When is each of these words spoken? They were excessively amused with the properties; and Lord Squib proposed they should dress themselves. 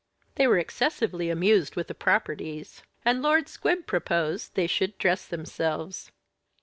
They 0.33 0.47
were 0.47 0.57
excessively 0.57 1.29
amused 1.29 1.75
with 1.75 1.85
the 1.85 1.93
properties; 1.93 2.81
and 3.05 3.21
Lord 3.21 3.47
Squib 3.47 3.85
proposed 3.85 4.55
they 4.55 4.65
should 4.65 4.97
dress 4.97 5.27
themselves. 5.27 6.11